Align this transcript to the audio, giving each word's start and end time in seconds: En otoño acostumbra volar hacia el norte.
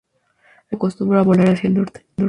En 0.01 0.07
otoño 0.69 0.77
acostumbra 0.79 1.21
volar 1.21 1.49
hacia 1.51 1.67
el 1.67 1.75
norte. 1.75 2.07